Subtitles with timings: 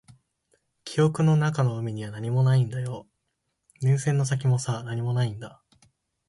[0.83, 3.07] 記憶の中の海には何もないんだよ。
[3.81, 5.61] 電線の先もさ、何もないんだ。